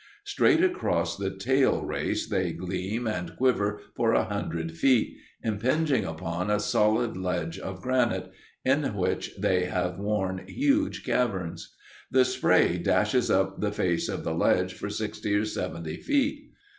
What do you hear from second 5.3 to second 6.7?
impinging upon a